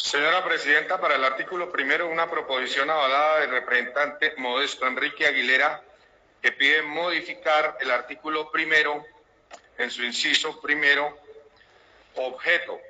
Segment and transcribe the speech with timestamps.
[0.00, 5.82] Señora Presidenta, para el artículo primero, una proposición avalada del representante Modesto Enrique Aguilera
[6.40, 9.04] que pide modificar el artículo primero
[9.76, 11.18] en su inciso primero,
[12.14, 12.80] objeto.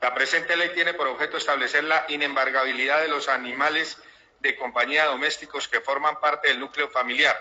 [0.00, 3.98] La presente ley tiene por objeto establecer la inembargabilidad de los animales
[4.38, 7.36] de compañía domésticos que forman parte del núcleo familiar.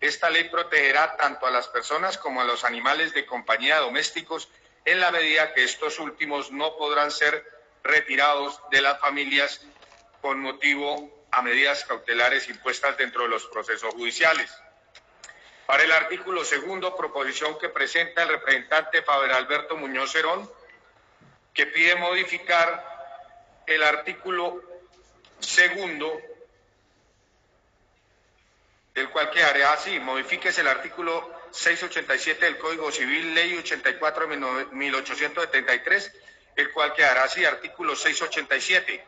[0.00, 4.48] Esta ley protegerá tanto a las personas como a los animales de compañía domésticos
[4.84, 7.57] en la medida que estos últimos no podrán ser
[7.88, 9.62] retirados de las familias
[10.20, 14.50] con motivo a medidas cautelares impuestas dentro de los procesos judiciales.
[15.66, 20.50] Para el artículo segundo, proposición que presenta el representante Faber Alberto Muñoz Cerón,
[21.52, 24.62] que pide modificar el artículo
[25.40, 26.20] segundo,
[28.94, 34.36] el cual quedaría así, modifíquese el artículo 687 del Código Civil, Ley 84 de
[34.72, 36.12] 1873,
[36.58, 39.04] el cual quedará así, artículo 687.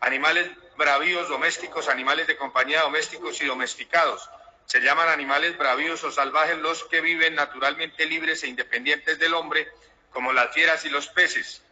[0.00, 4.30] Animales bravíos domésticos, animales de compañía domésticos y domesticados.
[4.64, 9.68] Se llaman animales bravíos o salvajes los que viven naturalmente libres e independientes del hombre,
[10.12, 11.62] como las fieras y los peces.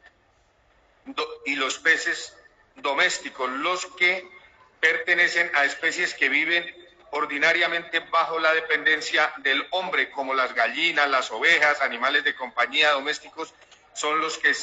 [1.47, 2.37] y los peces
[2.77, 4.31] domésticos, los que
[4.81, 6.63] pertenecen a especies que viven
[7.13, 13.55] ordinariamente bajo la dependencia del hombre, como las gallinas, las ovejas, animales de compañía domésticos,
[13.95, 14.55] son los que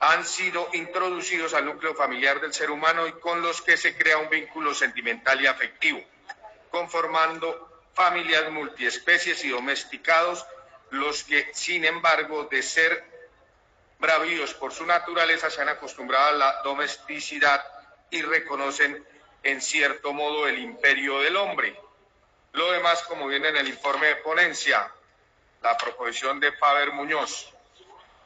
[0.00, 4.18] han sido introducidos al núcleo familiar del ser humano y con los que se crea
[4.18, 6.00] un vínculo sentimental y afectivo,
[6.70, 10.46] conformando familias multiespecies y domesticados,
[10.90, 13.04] los que, sin embargo, de ser
[13.98, 17.64] bravíos por su naturaleza, se han acostumbrado a la domesticidad
[18.10, 19.04] y reconocen
[19.42, 21.78] en cierto modo el imperio del hombre.
[22.52, 24.90] Lo demás, como viene en el informe de ponencia,
[25.62, 27.52] la proposición de Faber Muñoz.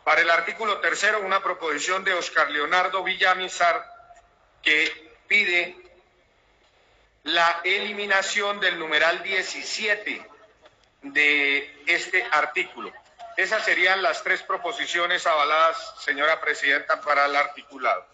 [0.04, 3.84] Para el artículo tercero, una proposición de Oscar Leonardo Villamizar
[4.60, 5.76] que pide
[7.24, 10.28] la eliminación del numeral 17
[11.02, 12.92] de este artículo.
[13.36, 18.12] Esas serían las tres proposiciones avaladas, señora presidenta, para el articulado.